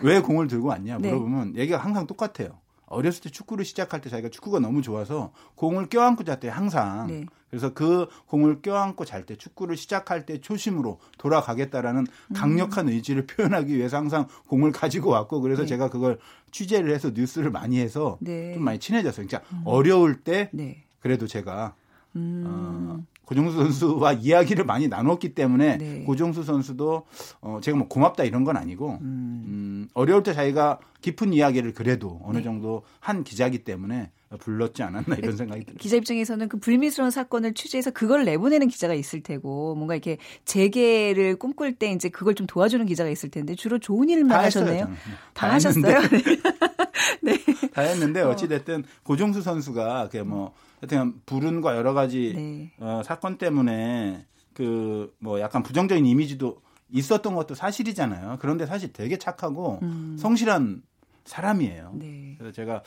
[0.02, 1.08] 왜 공을 들고 왔냐 네.
[1.08, 2.58] 물어보면 얘기가 항상 똑같아요.
[2.90, 7.06] 어렸을 때 축구를 시작할 때 자기가 축구가 너무 좋아서 공을 껴안고 잤대요, 항상.
[7.06, 7.24] 네.
[7.50, 12.34] 그래서 그 공을 껴안고 잘 때 축구를 시작할 때 초심으로 돌아가겠다라는 음.
[12.34, 15.68] 강력한 의지를 표현하기 위해서 항상 공을 가지고 왔고 그래서 네.
[15.68, 16.18] 제가 그걸
[16.50, 18.54] 취재를 해서 뉴스를 많이 해서 네.
[18.54, 19.26] 좀 많이 친해졌어요.
[19.26, 20.84] 그러니까 어려울 때 네.
[21.00, 21.74] 그래도 제가
[22.16, 22.44] 음.
[22.46, 26.02] 어, 고종수 선수와 이야기를 많이 나눴기 때문에 네.
[26.04, 27.04] 고종수 선수도
[27.42, 29.44] 어, 제가 뭐 고맙다 이런 건 아니고 음.
[29.46, 32.42] 음, 어려울 때 자기가 깊은 이야기를 그래도 어느 네.
[32.42, 35.76] 정도 한 기자기 때문에 불렀지 않았나 이런 생각이 들어요.
[35.78, 41.74] 기자 입장에서는 그 불미스러운 사건을 취재해서 그걸 내보내는 기자가 있을 테고 뭔가 이렇게 재개를 꿈꿀
[41.74, 44.84] 때 이제 그걸 좀 도와주는 기자가 있을 텐데 주로 좋은 일만 다 했어요, 하셨네요.
[44.84, 44.96] 저는.
[45.34, 46.22] 다, 했는데, 하셨어요?
[47.20, 47.38] 네.
[47.74, 52.72] 다 했는데 어찌 됐든 고종수 선수가 그뭐 하여튼 불운과 여러 가지 네.
[52.78, 56.60] 어, 사건 때문에 그 뭐 약간 부정적인 이미지도
[56.90, 58.38] 있었던 것도 사실이잖아요.
[58.40, 60.16] 그런데 사실 되게 착하고 음.
[60.18, 60.82] 성실한
[61.26, 61.92] 사람이에요.
[61.96, 62.34] 네.
[62.38, 62.82] 그래서 제가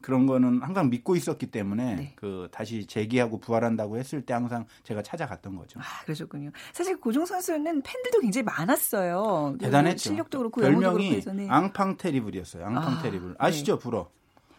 [0.00, 2.12] 그런 거는 항상 믿고 있었기 때문에 네.
[2.16, 5.78] 그 다시 재기하고 부활한다고 했을 때 항상 제가 찾아갔던 거죠.
[5.78, 6.50] 아, 그러셨군요.
[6.72, 9.56] 사실 고종 선수는 팬들도 굉장히 많았어요.
[9.60, 10.10] 대단했죠.
[10.10, 11.46] 실력도 그렇고 영어도 그렇고 별명이 해서 네.
[11.48, 12.66] 앙팡 테리블이었어요.
[12.66, 13.36] 앙팡 아, 테리블.
[13.38, 14.10] 아시죠, 불어?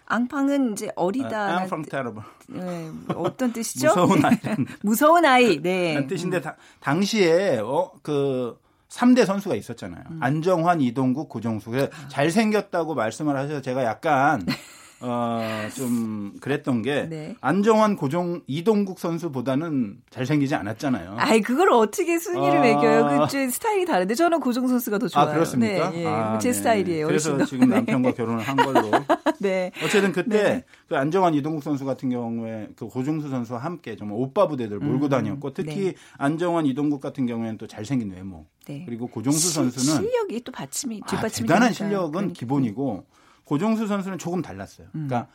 [0.08, 1.58] 앙팡은 이제 어리다.
[1.62, 2.22] 앙팡 테리블.
[2.48, 3.88] 네, 어떤 뜻이죠?
[3.88, 4.38] 무서운 아이.
[4.84, 5.62] 무서운 아이.
[5.62, 5.94] 네.
[5.96, 8.58] 라는 뜻인데 다- 당시에 어 그
[8.90, 10.04] 3대 선수가 있었잖아요.
[10.12, 10.20] 음.
[10.22, 11.70] 안정환, 이동국, 고정수.
[11.72, 14.46] 그래서 잘생겼다고 말씀을 하셔서 제가 약간
[15.08, 17.36] 어, 좀 그랬던 게 네.
[17.42, 21.16] 안정환, 고종, 이동국 선수보다는 잘생기지 않았잖아요.
[21.20, 22.62] 아이 그걸 어떻게 순위를 아.
[22.62, 23.28] 매겨요?
[23.30, 25.30] 그 스타일이 다른데 저는 고종 선수가 더 좋아요.
[25.30, 25.90] 아, 그렇습니까?
[25.92, 26.08] 네, 예.
[26.08, 26.54] 아, 제 네.
[26.54, 27.08] 스타일이에요.
[27.08, 27.46] 그래서.
[27.46, 28.92] 지금 남편과 결혼을 한 걸로.
[29.40, 29.72] 네.
[29.84, 30.64] 어쨌든 그때 네.
[30.88, 35.10] 그 안정환 이동국 선수 같은 경우에 그 고종수 선수와 함께 정말 오빠 부대들 몰고 음,
[35.10, 35.94] 다녔고 특히 네.
[36.18, 38.84] 안정환 이동국 같은 경우에는 또 잘생긴 외모 네.
[38.86, 41.86] 그리고 고종수 시- 선수는 실력이 또 받침이 아, 뒷받침이 대단한 되니까.
[41.86, 42.34] 실력은 그러니까.
[42.40, 43.06] 기본이고
[43.46, 44.88] 고종수 선수는 조금 달랐어요.
[44.96, 45.08] 음.
[45.08, 45.28] 그러니까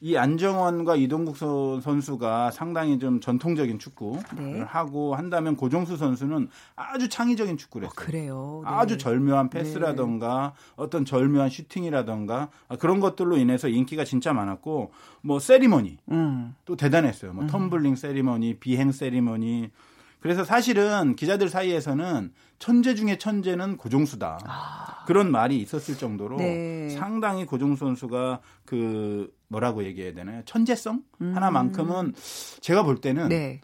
[0.00, 4.60] 이 안정환과 이동국 서- 선수가 상당히 좀 전통적인 축구를 네.
[4.60, 8.06] 하고 한다면 고종수 선수는 아주 창의적인 축구를 어, 했어요.
[8.06, 8.60] 그래요.
[8.64, 8.70] 네.
[8.70, 15.98] 아주 절묘한 패스라던가 어떤 절묘한 슈팅이라던가 아, 그런 것들로 인해서 인기가 진짜 많았고 뭐 세리머니
[16.12, 16.54] 음.
[16.64, 17.32] 또 대단했어요.
[17.32, 19.70] 뭐 텀블링 세리머니, 비행 세리머니.
[20.20, 25.04] 그래서 사실은 기자들 사이에서는 천재 중에 천재는 고종수다.
[25.06, 26.38] 그런 말이 있었을 정도로 아.
[26.38, 26.90] 네.
[26.90, 30.42] 상당히 고종수 선수가 그 뭐라고 얘기해야 되나요?
[30.44, 32.14] 천재성 하나만큼은
[32.60, 33.28] 제가 볼 때는 음.
[33.28, 33.60] 네.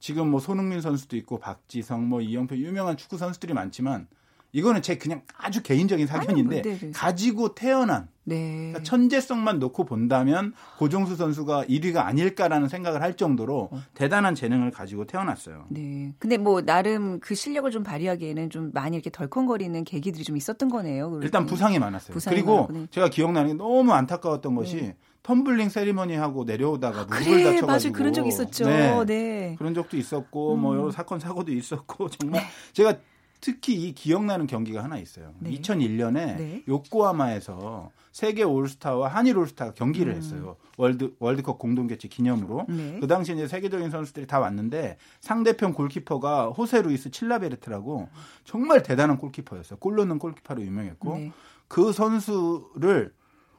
[0.00, 4.06] 지금 뭐 손흥민 선수도 있고 박지성, 뭐 이영표 유명한 축구 선수들이 많지만
[4.52, 6.90] 이거는 제 그냥 아주 개인적인 사견인데 네, 네.
[6.92, 8.56] 가지고 태어난 네.
[8.56, 15.66] 그러니까 천재성만 놓고 본다면 고종수 선수가 1위가 아닐까라는 생각을 할 정도로 대단한 재능을 가지고 태어났어요.
[15.68, 16.12] 네.
[16.18, 21.20] 근데 뭐 나름 그 실력을 좀 발휘하기에는 좀 많이 이렇게 덜컹거리는 계기들이 좀 있었던 거네요.
[21.22, 22.12] 일단 부상이 많았어요.
[22.12, 22.86] 부상이 그리고 많았고, 네.
[22.90, 27.92] 제가 기억나는 게 너무 안타까웠던 것이 텀블링 세리머니 하고 내려오다가 무릎을 그래, 다쳐가지고 맞아요.
[27.92, 28.66] 그런 적 있었죠.
[28.66, 29.04] 네.
[29.06, 29.54] 네.
[29.58, 32.94] 그런 적도 있었고 뭐 여러 사건 사고도 있었고 정말 제가
[33.40, 35.32] 특히 이 기억나는 경기가 하나 있어요.
[35.38, 35.50] 네.
[35.50, 36.64] 2001년에 네.
[36.66, 40.56] 요코하마에서 세계 올스타와 한일 올스타가 경기를 했어요.
[40.76, 42.66] 월드 월드컵 공동 개최 기념으로.
[42.68, 42.98] 네.
[43.00, 48.08] 그 당시 이제 세계적인 선수들이 다 왔는데 상대편 골키퍼가 호세 루이스 칠라베르트라고
[48.44, 49.78] 정말 대단한 골키퍼였어요.
[49.78, 51.32] 골 넣는 골키퍼로 유명했고 네.
[51.68, 53.12] 그 선수를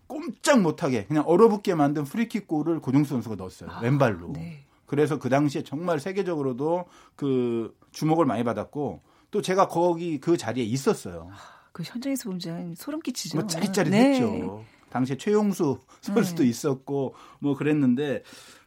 [0.08, 3.70] 꼼짝 못하게 그냥 얼어붙게 만든 프리킥 골을 고종수 선수가 넣었어요.
[3.82, 4.34] 왼발로.
[4.34, 4.66] 네.
[4.88, 11.30] 그래서 그 당시에 정말 세계적으로도 그 주목을 많이 받았고 또 제가 거기 그 자리에 있었어요.
[11.72, 13.38] 그 현장에서 보면 소름 끼치죠.
[13.38, 14.32] 뭐 짜릿짜릿했죠.
[14.32, 14.66] 네.
[14.90, 18.24] 당시에 최용수 선수도 있었고 뭐 그랬는데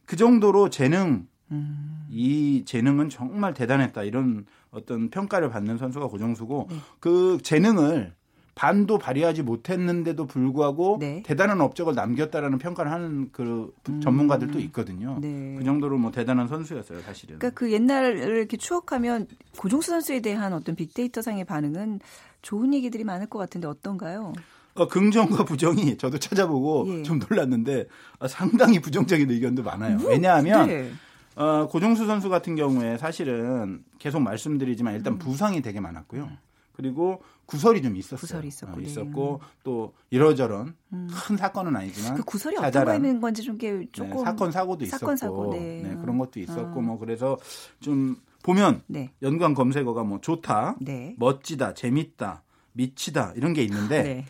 [0.06, 2.06] 그 정도로 재능 음.
[2.10, 6.76] 이 재능은 정말 대단했다 이런 어떤 평가를 받는 선수가 고정수고 네.
[7.00, 8.14] 그 재능을
[8.54, 11.22] 반도 발휘하지 못했는데도 불구하고 네.
[11.24, 15.18] 대단한 업적을 남겼다라는 평가를 하는 그 전문가들도 있거든요.
[15.20, 15.56] 네.
[15.58, 17.38] 그 정도로 뭐 대단한 선수였어요, 사실은.
[17.38, 22.00] 그러니까 그 옛날을 이렇게 추억하면 고종수 선수에 대한 어떤 빅데이터 상의 반응은
[22.42, 24.34] 좋은 얘기들이 많을 것 같은데 어떤가요?
[24.74, 27.02] 어, 긍정과 부정이 저도 찾아보고 예.
[27.02, 27.86] 좀 놀랐는데
[28.18, 29.98] 어, 상당히 부정적인 의견도 많아요.
[30.06, 30.90] 왜냐하면 네.
[31.36, 34.96] 어, 고종수 선수 같은 경우에 사실은 계속 말씀드리지만 음.
[34.96, 36.28] 일단 부상이 되게 많았고요.
[36.72, 38.18] 그리고 구설이 좀 있었어요.
[38.20, 38.82] 구설이 있었고, 어, 네.
[38.86, 44.10] 있었고 또 이러저런 큰 사건은 아니지만 그 구설이 어떤 자잘한 거있는 건지 좀 게- 조금
[44.16, 45.82] 네, 사건 사고도 사건, 있었고 사고, 네.
[45.82, 46.82] 네, 그런 것도 있었고 아.
[46.82, 47.36] 뭐 그래서
[47.80, 49.10] 좀 보면 네.
[49.22, 51.14] 연관 검색어가 뭐 좋다, 네.
[51.18, 54.26] 멋지다, 재밌다, 미치다 이런 게 있는데 네.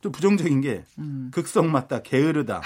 [0.00, 1.30] 좀 부정적인 게 음.
[1.32, 2.60] 극성 맞다, 게으르다,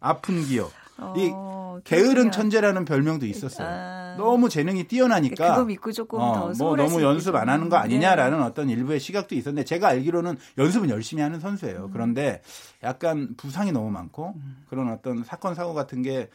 [0.00, 0.70] 아픈 기억.
[1.16, 1.30] 이
[1.76, 2.30] 어, 게으른.
[2.30, 3.68] 천재라는 별명도 있었어요.
[3.68, 4.14] 아.
[4.16, 7.76] 너무 재능이 뛰어나니까 그거 믿고 조금 더 어, 뭐 너무 수 연습 안 하는 거.
[7.76, 11.90] 아니냐라는 어떤 일부의 시각도 있었는데 제가 알기로는 연습은 열심히 하는 선수예요.
[11.92, 12.42] 그런데
[12.82, 14.34] 약간 부상이 너무 많고
[14.68, 16.28] 그런 어떤 사건 사고 같은 게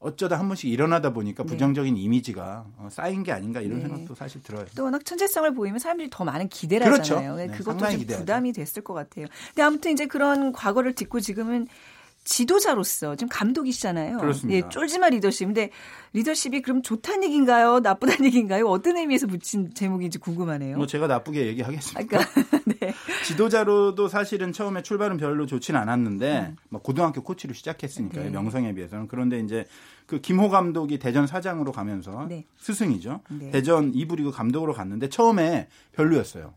[0.00, 1.48] 어쩌다 한 번씩 일어나다 보니까 네.
[1.48, 3.88] 부정적인 이미지가 어, 쌓인 게 아닌가 이런 네.
[3.88, 4.64] 생각도 사실 들어요.
[4.76, 7.16] 또 워낙 천재성을 보이면 사람들이 더 많은 기대를 그렇죠.
[7.16, 7.36] 하잖아요.
[7.36, 8.22] 네, 그것도 좀 기대하죠.
[8.22, 9.26] 부담이 됐을 것 같아요.
[9.48, 11.66] 근데 아무튼 이제 그런 과거를 딛고 지금은
[12.28, 14.18] 지도자로서 지금 감독이시잖아요.
[14.18, 14.66] 그렇습니다.
[14.66, 15.48] 예, 쫄지마 리더십.
[15.48, 15.70] 근데
[16.12, 17.80] 리더십이 그럼 좋다는 얘기인가요?
[17.80, 18.66] 나쁘다는 얘기인가요?
[18.66, 20.76] 어떤 의미에서 붙인 제목인지 궁금하네요.
[20.76, 22.06] 뭐 제가 나쁘게 얘기하겠습니다.
[22.06, 22.30] 그러니까
[22.66, 22.92] 네.
[23.24, 26.56] 지도자로도 사실은 처음에 출발은 별로 좋진 않았는데 음.
[26.68, 28.24] 뭐 고등학교 코치로 시작했으니까요.
[28.24, 28.30] 네.
[28.30, 29.64] 명성에 비해서는 그런데 이제
[30.04, 32.44] 그 김호 감독이 대전 사장으로 가면서 네.
[32.58, 33.22] 스승이죠.
[33.30, 33.50] 네.
[33.52, 36.52] 대전 2부 리그 감독으로 갔는데 처음에 별로였어요.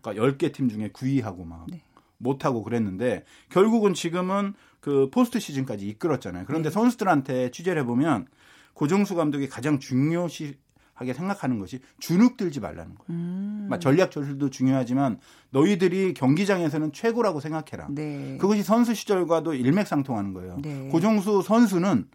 [0.00, 1.72] 그러니까 10개 팀 중에 9위하고 막 음.
[1.72, 1.82] 네.
[2.16, 6.44] 못하고 그랬는데 결국은 지금은 그 포스트 시즌까지 이끌었잖아요.
[6.46, 6.74] 그런데 네.
[6.74, 8.26] 선수들한테 취재를 해보면
[8.74, 10.56] 고종수 감독이 가장 중요시
[10.92, 13.06] 하게 생각하는 것이 주눅 들지 말라는 거예요.
[13.10, 13.66] 음.
[13.70, 17.88] 막 전략 전술도 중요하지만 너희들이 경기장에서는 최고라고 생각해라.
[17.90, 18.36] 네.
[18.40, 20.58] 그것이 선수 시절과도 일맥상통하는 거예요.
[20.60, 20.88] 네.
[20.88, 22.08] 고종수 선수는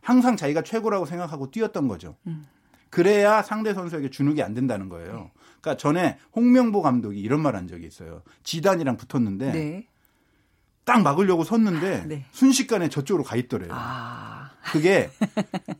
[0.00, 2.16] 항상 자기가 최고라고 생각하고 뛰었던 거죠.
[2.28, 2.46] 음.
[2.88, 5.30] 그래야 상대 선수에게 주눅이 안 된다는 거예요.
[5.60, 8.22] 그러니까 전에 홍명보 감독이 이런 말 한 적이 있어요.
[8.44, 9.86] 지단이랑 붙었는데 네.
[10.84, 12.24] 딱 막으려고 섰는데 네.
[12.32, 13.70] 순식간에 저쪽으로 가 있더래요.
[13.72, 14.50] 아.
[14.64, 15.10] 그게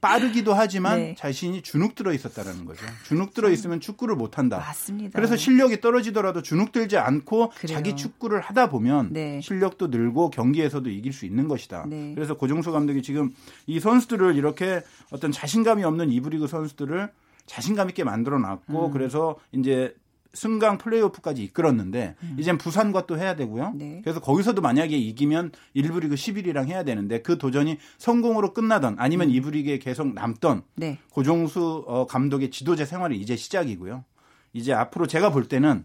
[0.00, 1.14] 빠르기도 하지만 네.
[1.16, 2.84] 자신이 주눅 들어 있었다라는 거죠.
[3.04, 4.58] 주눅 들어 있으면 축구를 못 한다.
[4.58, 5.16] 맞습니다.
[5.16, 7.76] 그래서 실력이 떨어지더라도 주눅 들지 않고 그래요.
[7.76, 9.40] 자기 축구를 하다 보면 네.
[9.40, 11.86] 실력도 늘고 경기에서도 이길 수 있는 것이다.
[11.88, 12.12] 네.
[12.14, 13.30] 그래서 고종수 감독이 지금
[13.66, 17.10] 이 선수들을 이렇게 어떤 자신감이 없는 이브리그 선수들을
[17.46, 18.92] 자신감 있게 만들어 놨고 음.
[18.92, 19.94] 그래서 이제
[20.34, 23.72] 승강 플레이오프까지 이끌었는데 이젠 부산과 또 해야 되고요.
[23.74, 23.78] 음.
[23.78, 24.00] 네.
[24.02, 29.34] 그래서 거기서도 만약에 이기면 1부 리그 11위랑 해야 되는데 그 도전이 성공으로 끝나던 아니면 음.
[29.34, 30.98] 2부 리그에 계속 남던 네.
[31.10, 34.04] 고종수 어, 감독의 지도자 생활이 이제 시작이고요.
[34.52, 35.84] 이제 앞으로 제가 볼 때는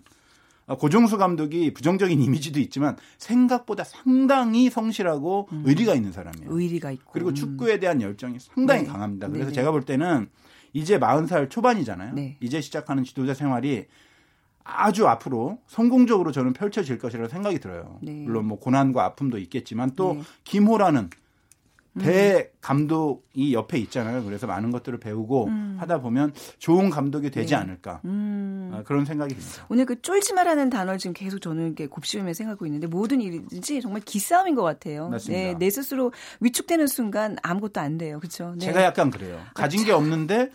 [0.68, 6.50] 어, 고종수 감독이 부정적인 이미지도 있지만 생각보다 상당히 성실하고 의리가 있는 사람이에요.
[6.52, 7.12] 의리가 있고.
[7.12, 7.36] 그리고 음.
[7.36, 8.88] 축구에 대한 열정이 상당히 네.
[8.88, 9.28] 강합니다.
[9.28, 9.56] 그래서 네네.
[9.56, 10.30] 제가 볼 때는
[10.74, 12.14] 이제 40살 초반이잖아요.
[12.14, 12.38] 네.
[12.40, 13.86] 이제 시작하는 지도자 생활이
[14.68, 18.00] 아주 앞으로 성공적으로 저는 펼쳐질 것이라고 생각이 들어요.
[18.02, 18.12] 네.
[18.12, 20.22] 물론 뭐 고난과 아픔도 있겠지만 또 네.
[20.44, 21.10] 김호라는
[21.98, 22.02] 음.
[22.02, 24.24] 대 감독이 옆에 있잖아요.
[24.24, 27.56] 그래서 많은 것들을 배우고 하다 보면 좋은 감독이 되지 네.
[27.56, 28.72] 않을까 음.
[28.74, 29.66] 아, 그런 생각이 듭니다.
[29.70, 34.54] 오늘 그 쫄지마라는 단어를 지금 계속 저는 이렇게 곱씹으며 생각하고 있는데 모든 일이든지 정말 기싸움인
[34.54, 35.10] 것 같아요.
[35.10, 35.42] 맞습니다.
[35.42, 38.20] 네, 내 스스로 위축되는 순간 아무것도 안 돼요.
[38.20, 38.54] 그렇죠?
[38.60, 38.66] 네.
[38.66, 39.42] 제가 약간 그래요.
[39.56, 40.52] 가진 게 없는데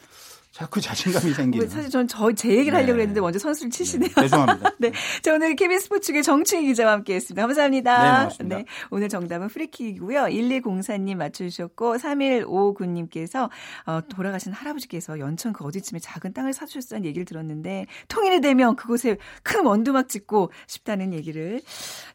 [0.53, 1.67] 자꾸 자신감이 생기는.
[1.69, 2.83] 사실 전 저 제 얘기를 네.
[2.85, 4.11] 하려고 했는데 먼저 선수를 치시네요.
[4.15, 4.71] 네, 죄송합니다.
[4.79, 4.93] 네.
[5.23, 7.43] 자, 오늘 KBS 스포츠의 정충희 기자와 함께 했습니다.
[7.43, 8.03] 감사합니다.
[8.03, 8.62] 네, 고맙습니다.
[8.91, 10.25] 오늘 정답은 프리킥이고요.
[10.25, 13.49] 1204님 맞추셨고, 3159님께서,
[13.87, 19.65] 어, 돌아가신 할아버지께서 연천 그 어디쯤에 작은 땅을 사주셨다는 얘기를 들었는데, 통일이 되면 그곳에 큰
[19.65, 21.61] 원두막 짓고 싶다는 얘기를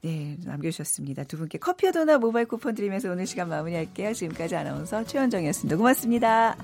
[0.03, 1.23] 네, 남겨주셨습니다.
[1.23, 4.13] 두 분께 커피와 도나 모바일 쿠폰 드리면서 오늘 시간 마무리할게요.
[4.13, 5.75] 지금까지 아나운서 최현정이었습니다.
[5.77, 6.55] 고맙습니다.